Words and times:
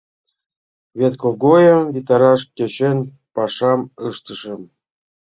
Вет 0.99 1.13
Когойым 1.21 1.81
витараш 1.95 2.41
тӧчен 2.55 2.97
пашам 3.33 3.79
ыштышым. 4.07 4.61